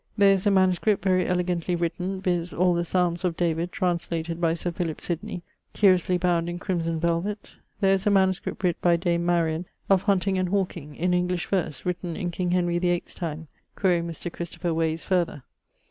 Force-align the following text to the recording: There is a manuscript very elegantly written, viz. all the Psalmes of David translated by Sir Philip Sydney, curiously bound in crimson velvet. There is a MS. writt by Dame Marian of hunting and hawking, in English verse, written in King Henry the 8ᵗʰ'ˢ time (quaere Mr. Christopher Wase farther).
There 0.17 0.33
is 0.33 0.47
a 0.47 0.49
manuscript 0.49 1.03
very 1.03 1.27
elegantly 1.27 1.75
written, 1.75 2.19
viz. 2.21 2.55
all 2.55 2.73
the 2.73 2.83
Psalmes 2.83 3.23
of 3.23 3.37
David 3.37 3.71
translated 3.71 4.41
by 4.41 4.55
Sir 4.55 4.71
Philip 4.71 4.99
Sydney, 4.99 5.43
curiously 5.73 6.17
bound 6.17 6.49
in 6.49 6.57
crimson 6.57 6.99
velvet. 6.99 7.51
There 7.81 7.93
is 7.93 8.07
a 8.07 8.09
MS. 8.09 8.39
writt 8.43 8.81
by 8.81 8.95
Dame 8.95 9.23
Marian 9.23 9.67
of 9.91 10.01
hunting 10.01 10.39
and 10.39 10.49
hawking, 10.49 10.95
in 10.95 11.13
English 11.13 11.45
verse, 11.45 11.85
written 11.85 12.15
in 12.17 12.31
King 12.31 12.49
Henry 12.49 12.79
the 12.79 12.87
8ᵗʰ'ˢ 12.99 13.15
time 13.15 13.47
(quaere 13.75 14.01
Mr. 14.01 14.33
Christopher 14.33 14.69
Wase 14.69 15.05
farther). 15.05 15.43